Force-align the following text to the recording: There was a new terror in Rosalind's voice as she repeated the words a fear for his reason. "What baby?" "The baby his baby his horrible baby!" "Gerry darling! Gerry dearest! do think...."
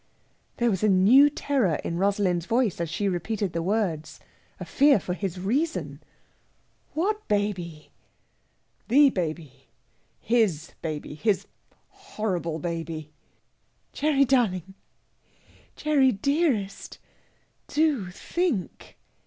There 0.57 0.71
was 0.71 0.81
a 0.81 0.89
new 0.89 1.29
terror 1.29 1.75
in 1.83 1.99
Rosalind's 1.99 2.47
voice 2.47 2.81
as 2.81 2.89
she 2.89 3.07
repeated 3.07 3.53
the 3.53 3.61
words 3.61 4.19
a 4.59 4.65
fear 4.65 4.99
for 4.99 5.13
his 5.13 5.39
reason. 5.39 6.01
"What 6.93 7.27
baby?" 7.27 7.91
"The 8.87 9.11
baby 9.11 9.67
his 10.19 10.73
baby 10.81 11.13
his 11.13 11.45
horrible 11.89 12.57
baby!" 12.57 13.11
"Gerry 13.93 14.25
darling! 14.25 14.73
Gerry 15.75 16.11
dearest! 16.11 16.97
do 17.67 18.09
think...." 18.09 18.97